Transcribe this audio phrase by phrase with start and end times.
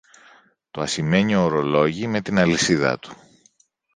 [0.71, 3.15] το ασημένιο ωρολόγι με την αλυσίδα του